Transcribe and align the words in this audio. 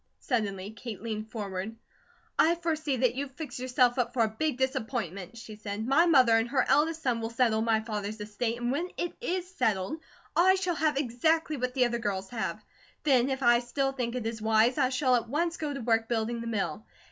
Suddenly 0.21 0.71
Kate 0.71 1.03
leaned 1.03 1.29
forward. 1.29 1.75
"I 2.39 2.55
foresee 2.55 2.97
that 2.97 3.13
you've 3.13 3.35
fixed 3.35 3.59
yourself 3.59 3.99
up 3.99 4.13
for 4.15 4.23
a 4.23 4.27
big 4.29 4.57
disappointment," 4.57 5.37
she 5.37 5.55
said. 5.57 5.85
"My 5.85 6.07
mother 6.07 6.35
and 6.37 6.49
her 6.49 6.65
eldest 6.67 7.03
son 7.03 7.21
will 7.21 7.29
settle 7.29 7.61
my 7.61 7.81
father's 7.81 8.19
estate; 8.19 8.59
and 8.59 8.71
when 8.71 8.89
it 8.97 9.13
is 9.21 9.47
settled 9.47 9.99
I 10.35 10.55
shall 10.55 10.73
have 10.73 10.97
exactly 10.97 11.55
what 11.55 11.75
the 11.75 11.85
other 11.85 11.99
girls 11.99 12.31
have. 12.31 12.59
Then 13.03 13.29
if 13.29 13.43
I 13.43 13.59
still 13.59 13.91
think 13.91 14.15
it 14.15 14.25
is 14.25 14.41
wise, 14.41 14.79
I 14.79 14.89
shall 14.89 15.13
at 15.15 15.29
once 15.29 15.55
go 15.57 15.71
to 15.71 15.81
work 15.81 16.09
building 16.09 16.41
the 16.41 16.47
mill. 16.47 16.83